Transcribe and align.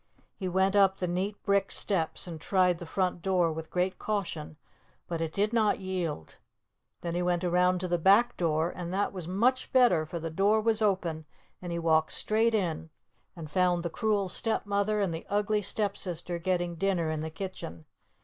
He 0.35 0.47
went 0.47 0.75
up 0.75 0.97
the 0.97 1.05
neat 1.07 1.35
brick 1.43 1.69
steps 1.69 2.25
and 2.25 2.41
tried 2.41 2.79
the 2.79 2.87
front 2.87 3.21
door 3.21 3.51
with 3.51 3.69
great 3.69 3.99
caution. 3.99 4.57
But 5.07 5.21
it 5.21 5.31
did 5.31 5.53
not 5.53 5.77
yield. 5.79 6.37
Then 7.01 7.13
he 7.13 7.21
went 7.21 7.43
around 7.43 7.81
to 7.81 7.87
the 7.87 7.99
back 7.99 8.35
door, 8.35 8.71
and 8.75 8.91
that 8.91 9.13
was 9.13 9.27
much 9.27 9.71
better, 9.71 10.07
for 10.07 10.19
the 10.19 10.31
door 10.31 10.59
was 10.59 10.81
open, 10.81 11.25
and 11.61 11.71
he 11.71 11.77
walked 11.77 12.13
straight 12.13 12.55
in 12.55 12.89
and 13.35 13.51
found 13.51 13.83
the 13.83 13.91
Cruel 13.91 14.27
Stepmother 14.27 14.99
and 14.99 15.13
the 15.13 15.27
Ugly 15.29 15.61
Stepsister 15.61 16.39
getting 16.39 16.77
dinner 16.77 17.11
in 17.11 17.21
the 17.21 17.29
kitchen. 17.29 17.85